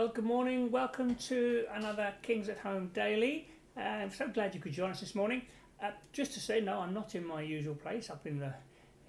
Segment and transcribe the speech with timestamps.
[0.00, 0.70] Well, good morning.
[0.70, 3.50] Welcome to another Kings at Home Daily.
[3.76, 5.42] Uh, I'm so glad you could join us this morning.
[5.82, 8.54] Uh, just to say, no, I'm not in my usual place, up in the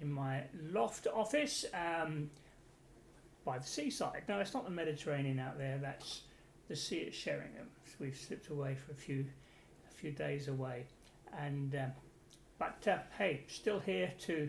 [0.02, 2.28] in my loft office um,
[3.42, 4.24] by the seaside.
[4.28, 5.78] No, it's not the Mediterranean out there.
[5.80, 6.24] That's
[6.68, 7.68] the sea at Sheringham.
[7.86, 9.24] So we've slipped away for a few
[9.90, 10.84] a few days away,
[11.38, 11.92] and um,
[12.58, 14.46] but uh, hey, still here to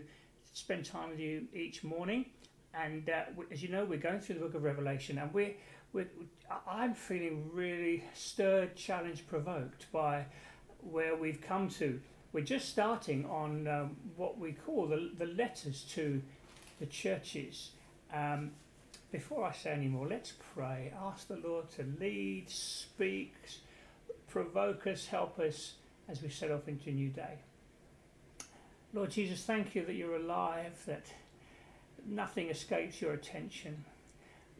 [0.51, 2.25] spend time with you each morning.
[2.73, 5.53] And uh, as you know, we're going through the book of Revelation, and we're we're,
[6.67, 10.25] I'm feeling really stirred, challenged, provoked by
[10.81, 11.99] where we've come to.
[12.31, 16.21] We're just starting on um, what we call the, the letters to
[16.79, 17.71] the churches.
[18.11, 18.51] Um,
[19.11, 20.91] before I say any more, let's pray.
[20.99, 23.35] Ask the Lord to lead, speak,
[24.27, 25.73] provoke us, help us
[26.09, 27.37] as we set off into a new day.
[28.93, 31.05] Lord Jesus, thank you that you're alive, that
[32.05, 33.85] nothing escapes your attention.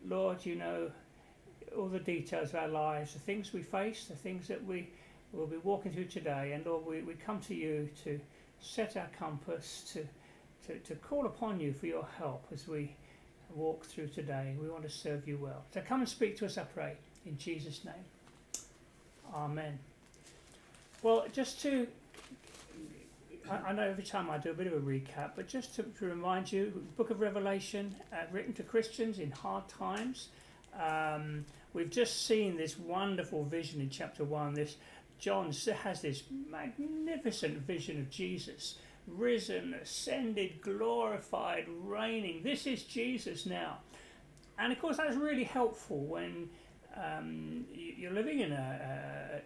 [0.06, 0.92] Lord, you know
[1.78, 4.90] all the details of our lives, the things we face, the things that we
[5.32, 6.54] will be walking through today.
[6.54, 8.20] And Lord, we, we come to you to
[8.62, 10.06] set our compass, to,
[10.68, 12.96] to, to call upon you for your help as we
[13.56, 14.56] walk through today.
[14.62, 15.64] We want to serve you well.
[15.74, 16.94] So come and speak to us, I pray,
[17.26, 17.94] in Jesus' name.
[19.34, 19.80] Amen.
[21.02, 21.88] Well, just to,
[23.50, 25.84] I, I know every time I do a bit of a recap, but just to,
[25.84, 30.30] to remind you, Book of Revelation, uh, written to Christians in hard times.
[30.80, 34.54] Um, we've just seen this wonderful vision in chapter 1.
[34.54, 34.78] This
[35.20, 35.52] John
[35.84, 42.42] has this magnificent vision of Jesus risen, ascended, glorified, reigning.
[42.44, 43.80] This is Jesus now.
[44.58, 46.50] And of course, that's really helpful when
[46.96, 49.42] um, you're living in a,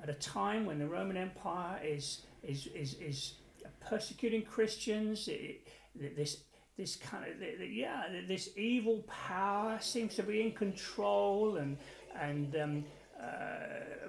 [0.00, 3.34] a, at a time when the Roman Empire is, is, is, is
[3.80, 5.28] persecuting Christians.
[5.28, 6.38] It, this
[6.76, 11.78] this kind of yeah this evil power seems to be in control and
[12.20, 12.84] and um,
[13.20, 14.06] uh,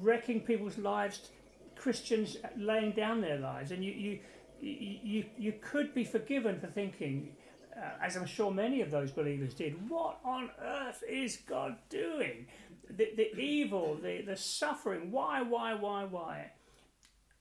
[0.00, 1.30] wrecking people's lives
[1.78, 3.70] christians laying down their lives.
[3.70, 4.18] And you you
[4.60, 7.36] you, you could be forgiven for thinking
[7.76, 12.46] uh, as i'm sure many of those believers did what on earth is god doing?
[12.90, 16.50] The, the evil the, the suffering why why why why?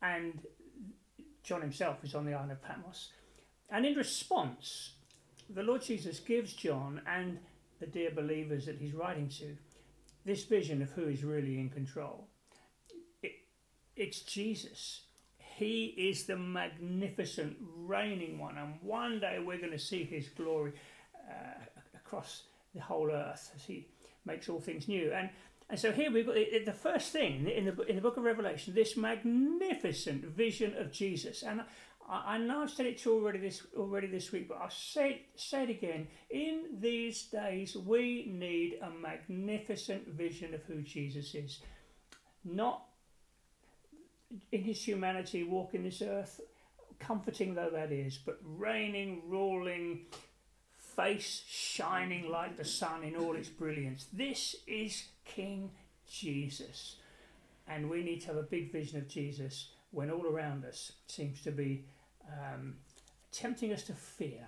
[0.02, 0.40] And
[1.44, 3.10] john himself is on the island of patmos
[3.70, 4.94] and in response,
[5.50, 7.40] the Lord Jesus gives John and
[7.80, 9.56] the dear believers that he's writing to
[10.26, 12.28] this vision of who is really in control.
[13.22, 13.34] It,
[13.96, 15.02] it's Jesus.
[15.38, 20.74] He is the magnificent reigning one, and one day we're going to see his glory
[21.30, 21.64] uh,
[21.96, 22.44] across
[22.76, 23.88] the whole earth as he
[24.26, 25.12] makes all things new.
[25.12, 25.30] And
[25.70, 28.74] and so here we've got the first thing in the in the book of Revelation,
[28.74, 31.44] this magnificent vision of Jesus.
[31.44, 31.62] And
[32.10, 35.64] I, I know I've said it already this already this week, but I'll say say
[35.64, 36.08] it again.
[36.30, 41.60] In these days, we need a magnificent vision of who Jesus is,
[42.44, 42.84] not
[44.52, 46.42] in his humanity, walking this earth,
[47.00, 50.02] comforting though that is, but reigning, ruling,
[50.96, 54.08] face shining like the sun in all its brilliance.
[54.12, 55.72] This is King
[56.10, 56.96] Jesus.
[57.68, 61.42] And we need to have a big vision of Jesus when all around us seems
[61.42, 61.86] to be
[62.28, 62.76] um,
[63.32, 64.48] tempting us to fear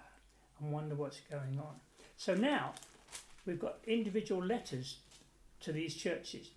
[0.60, 1.76] and wonder what's going on.
[2.18, 2.74] So now
[3.46, 4.98] we've got individual letters
[5.62, 6.50] to these churches.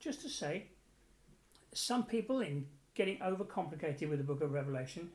[0.00, 0.64] Just to say,
[1.72, 5.10] some people in getting overcomplicated with the book of Revelation,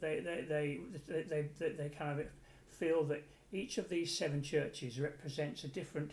[0.00, 2.26] they, they, they, they, they, they kind of
[2.68, 3.22] feel that
[3.52, 6.12] each of these seven churches represents a different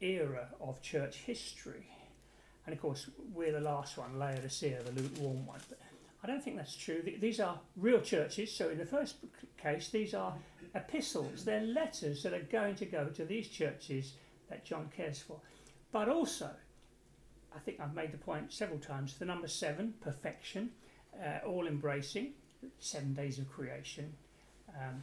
[0.00, 1.86] era of church history.
[2.66, 5.60] And of course, we're the last one, Laodicea, the lukewarm one.
[5.68, 5.78] But
[6.22, 7.02] I don't think that's true.
[7.20, 8.52] These are real churches.
[8.52, 9.16] So, in the first
[9.56, 10.34] case, these are
[10.74, 11.44] epistles.
[11.44, 14.14] They're letters that are going to go to these churches
[14.50, 15.40] that John cares for.
[15.92, 16.50] But also,
[17.54, 20.70] I think I've made the point several times the number seven, perfection,
[21.22, 22.32] uh, all embracing,
[22.78, 24.12] seven days of creation.
[24.68, 25.02] Um,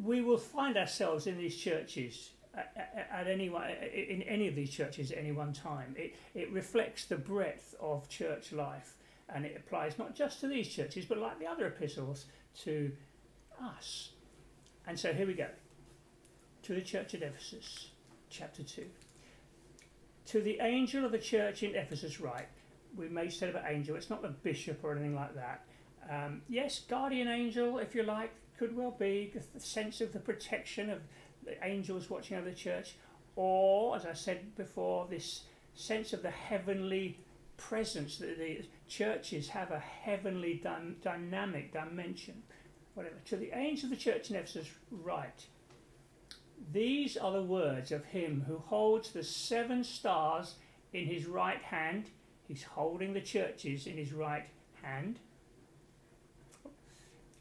[0.00, 5.10] we will find ourselves in these churches at, at any in any of these churches
[5.10, 5.94] at any one time.
[5.98, 8.94] It, it reflects the breadth of church life
[9.34, 12.26] and it applies not just to these churches, but like the other epistles,
[12.62, 12.90] to
[13.62, 14.10] us.
[14.86, 15.48] And so here we go.
[16.62, 17.88] To the church at Ephesus,
[18.30, 18.84] chapter 2.
[20.26, 22.48] To the angel of the church in Ephesus, write.
[22.96, 25.64] We may say about angel, it's not the bishop or anything like that.
[26.10, 30.90] Um, yes, guardian angel, if you like, could well be the sense of the protection
[30.90, 31.00] of
[31.44, 32.96] the angels watching over the church,
[33.36, 37.18] or, as I said before, this sense of the heavenly
[37.58, 42.42] presence, that the churches have a heavenly dy- dynamic dimension.
[42.94, 43.16] Whatever.
[43.26, 45.46] To the angel of the church in Ephesus, write
[46.72, 50.54] These are the words of him who holds the seven stars
[50.92, 52.06] in his right hand.
[52.46, 54.46] He's holding the churches in his right
[54.82, 55.18] hand.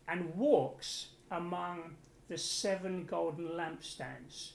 [0.07, 1.95] And walks among
[2.27, 4.51] the seven golden lampstands.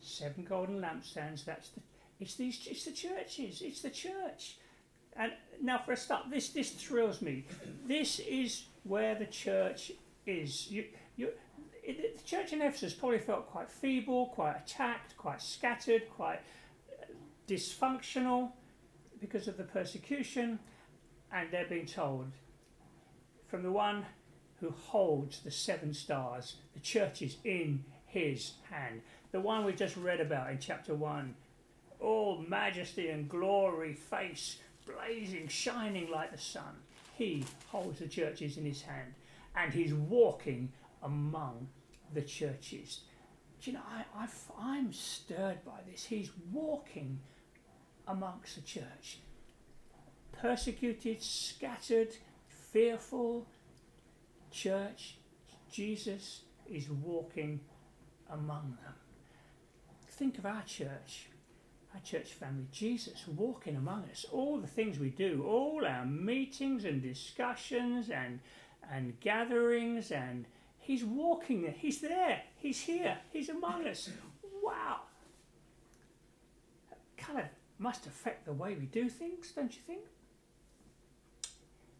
[0.00, 1.80] Seven golden lampstands, that's the
[2.22, 4.56] it's these it's the churches, it's the church.
[5.16, 7.44] And now for a start, this this thrills me.
[7.86, 9.92] This is where the church
[10.26, 10.70] is.
[10.70, 10.84] You,
[11.16, 11.30] you,
[11.86, 16.40] the church in Ephesus probably felt quite feeble, quite attacked, quite scattered, quite
[16.90, 17.04] uh,
[17.48, 18.52] dysfunctional
[19.20, 20.58] because of the persecution,
[21.32, 22.26] and they're being told
[23.52, 24.06] from the one
[24.60, 29.02] who holds the seven stars, the church is in his hand.
[29.30, 31.34] The one we just read about in chapter 1.
[32.00, 34.56] All majesty and glory, face
[34.86, 36.82] blazing, shining like the sun.
[37.14, 39.14] He holds the churches in his hand
[39.54, 41.68] and he's walking among
[42.14, 43.00] the churches.
[43.60, 46.04] Do you know, I, I, I'm stirred by this.
[46.04, 47.20] He's walking
[48.08, 49.18] amongst the church.
[50.32, 52.16] Persecuted, scattered,
[52.48, 53.46] fearful
[54.50, 55.16] church.
[55.70, 57.60] Jesus is walking
[58.30, 58.94] among them.
[60.08, 61.28] Think of our church
[61.94, 66.84] our church family, Jesus walking among us, all the things we do, all our meetings
[66.84, 68.40] and discussions and
[68.90, 70.46] and gatherings and
[70.78, 74.10] he's walking there, he's there, he's here, he's among us.
[74.62, 75.00] Wow.
[76.90, 77.46] That kind of
[77.78, 80.02] must affect the way we do things, don't you think?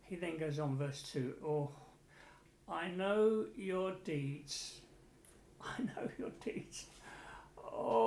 [0.03, 1.71] He then goes on, verse 2 Oh,
[2.69, 4.81] I know your deeds.
[5.63, 6.87] I know your deeds.
[7.57, 8.02] Oh,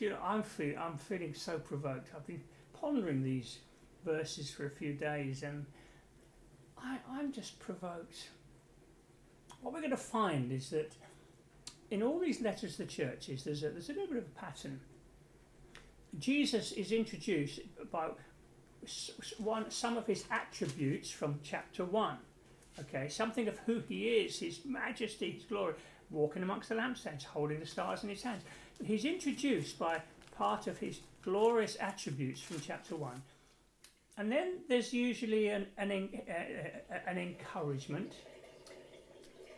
[0.00, 2.10] you know, I'm, feel, I'm feeling so provoked.
[2.14, 2.42] I've been
[2.72, 3.58] pondering these
[4.04, 5.66] verses for a few days and
[6.78, 8.30] I, I'm just provoked.
[9.60, 10.92] What we're going to find is that
[11.90, 14.40] in all these letters to the churches, there's a, there's a little bit of a
[14.40, 14.80] pattern.
[16.18, 17.60] Jesus is introduced
[17.90, 18.08] by
[19.38, 22.16] one, some of his attributes from chapter 1.
[22.78, 25.74] Okay, something of who he is, his majesty, his glory
[26.10, 28.42] walking amongst the lampstands, holding the stars in his hands.
[28.84, 30.02] He's introduced by
[30.36, 33.22] part of his glorious attributes from chapter 1.
[34.16, 35.90] And then there's usually an, an,
[36.28, 36.32] uh,
[36.94, 38.12] uh, an encouragement.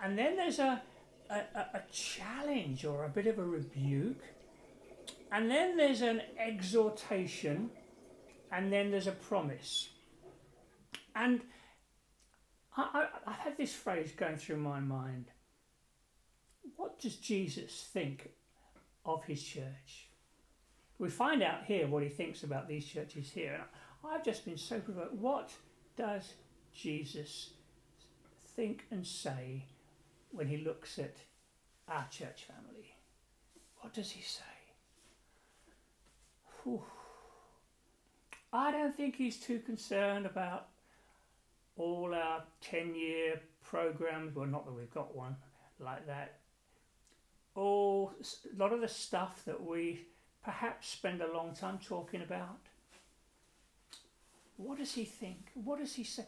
[0.02, 0.82] And then there's a,
[1.30, 4.22] a, a challenge or a bit of a rebuke.
[5.30, 7.70] And then there's an exhortation.
[8.50, 9.88] And then there's a promise.
[11.14, 11.40] And
[12.76, 12.82] I,
[13.26, 15.26] I, I've had this phrase going through my mind
[16.76, 18.30] what does Jesus think
[19.04, 20.08] of his church?
[20.98, 23.54] We find out here what he thinks about these churches here.
[23.54, 25.14] And I've just been so provoked.
[25.14, 25.50] What
[25.96, 26.34] does
[26.74, 27.50] Jesus
[28.56, 29.64] think and say
[30.30, 31.16] when he looks at
[31.88, 32.94] our church family?
[33.80, 34.42] What does he say?
[36.62, 36.82] Whew.
[38.52, 40.68] I don't think he's too concerned about
[41.76, 44.34] all our 10 year programs.
[44.34, 45.36] Well, not that we've got one
[45.80, 46.41] like that
[48.22, 50.06] a lot of the stuff that we
[50.44, 52.58] perhaps spend a long time talking about.
[54.56, 55.50] What does he think?
[55.54, 56.24] What does he say?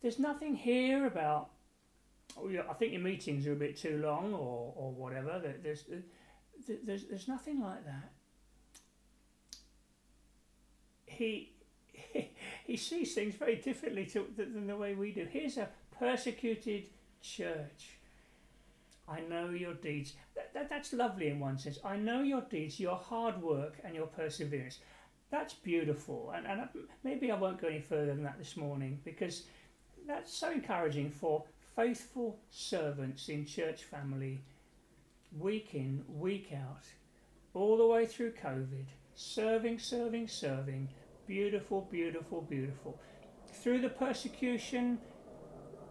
[0.00, 1.50] There's nothing here about.
[2.36, 5.42] Oh, yeah, I think your meetings are a bit too long, or or whatever.
[5.62, 5.96] There's uh,
[6.84, 8.10] there's there's nothing like that.
[11.06, 11.52] He
[12.64, 15.26] he sees things very differently to, than the way we do.
[15.30, 15.68] Here's a
[15.98, 16.86] persecuted
[17.22, 17.98] church
[19.08, 20.14] I know your deeds.
[20.52, 21.78] That, that, that's lovely in one sense.
[21.84, 24.78] I know your deeds, your hard work, and your perseverance.
[25.30, 26.32] That's beautiful.
[26.36, 26.66] And, and uh,
[27.04, 29.44] maybe I won't go any further than that this morning because
[30.06, 31.44] that's so encouraging for
[31.74, 34.42] faithful servants in church family,
[35.38, 36.84] week in, week out,
[37.54, 40.88] all the way through COVID, serving, serving, serving.
[41.26, 42.98] Beautiful, beautiful, beautiful.
[43.62, 44.98] Through the persecution,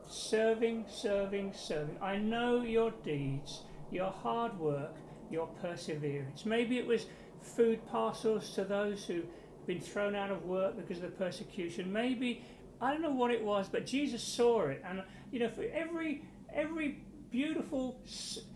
[0.08, 1.98] serving, serving, serving.
[2.01, 3.62] I know your deeds,
[3.92, 4.96] your hard work,
[5.30, 6.46] your perseverance.
[6.46, 7.06] Maybe it was
[7.42, 9.26] food parcels to those who've
[9.66, 11.92] been thrown out of work because of the persecution.
[11.92, 12.44] Maybe
[12.82, 16.24] I don't know what it was, but Jesus saw it, and you know, for every
[16.52, 18.02] every beautiful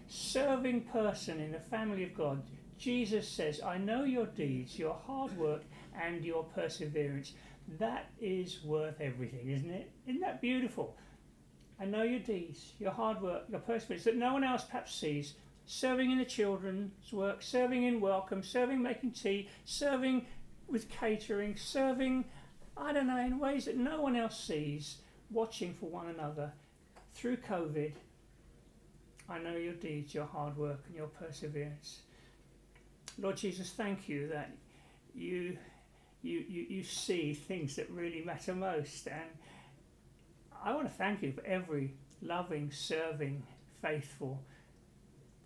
[0.07, 2.41] serving person in the family of God,
[2.77, 5.63] Jesus says, "I know your deeds, your hard work,
[5.99, 7.33] and your perseverance."
[7.79, 9.91] That is worth everything, isn't it?
[10.07, 10.97] Isn't that beautiful?
[11.79, 15.33] I know your deeds, your hard work, your perseverance that no one else perhaps sees.
[15.67, 20.25] Serving in the children's work, serving in welcome, serving making tea, serving
[20.67, 22.25] with catering, serving,
[22.77, 24.97] I don't know, in ways that no one else sees,
[25.31, 26.51] watching for one another
[27.15, 27.93] through COVID.
[29.27, 32.01] I know your deeds, your hard work, and your perseverance.
[33.17, 34.51] Lord Jesus, thank you that
[35.15, 35.57] you,
[36.21, 39.07] you, you, you see things that really matter most.
[39.07, 39.29] And
[40.65, 41.93] I want to thank you for every
[42.23, 43.43] loving, serving,
[43.83, 44.41] faithful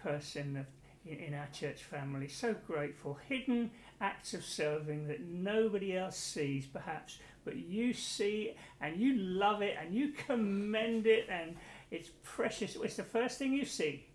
[0.01, 0.65] person of,
[1.05, 2.29] in, in our church family.
[2.29, 3.19] So grateful.
[3.27, 9.61] Hidden acts of serving that nobody else sees, perhaps, but you see and you love
[9.61, 11.57] it and you commend it and
[11.91, 12.77] it's precious.
[12.77, 14.05] It's the first thing you see.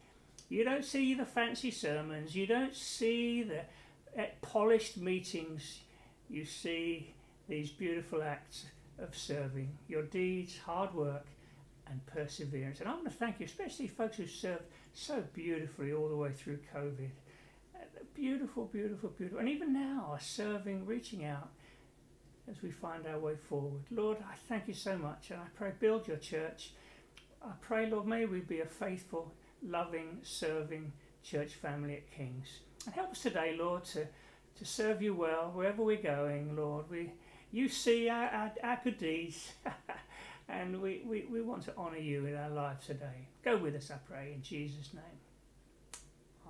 [0.48, 3.60] You don't see the fancy sermons, you don't see the
[4.18, 5.80] uh, polished meetings,
[6.30, 7.14] you see
[7.46, 8.66] these beautiful acts
[8.98, 11.26] of serving, your deeds, hard work,
[11.88, 12.80] and perseverance.
[12.80, 16.32] And I want to thank you, especially folks who served so beautifully all the way
[16.32, 17.10] through COVID.
[18.14, 19.40] Beautiful, beautiful, beautiful.
[19.40, 21.50] And even now are serving, reaching out
[22.48, 23.82] as we find our way forward.
[23.90, 25.30] Lord, I thank you so much.
[25.30, 26.72] And I pray, build your church.
[27.42, 29.34] I pray, Lord, may we be a faithful,
[29.66, 32.60] loving, serving church family at King's.
[32.86, 34.06] And help us today, Lord, to,
[34.58, 36.88] to serve you well wherever we're going, Lord.
[36.90, 37.12] We,
[37.54, 39.52] you see our, our, our good deeds.
[40.48, 43.28] and we, we, we want to honour you in our lives today.
[43.44, 45.04] Go with us, I pray, in Jesus' name.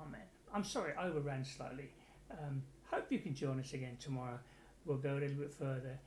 [0.00, 0.23] Amen.
[0.54, 1.90] I'm sorry, I overran slightly.
[2.30, 4.38] Um, hope you can join us again tomorrow.
[4.87, 5.99] We'll go a little bit further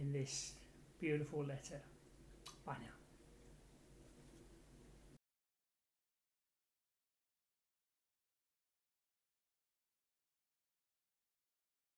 [0.00, 0.54] in this
[1.00, 1.80] beautiful letter.
[2.66, 2.99] Bye now.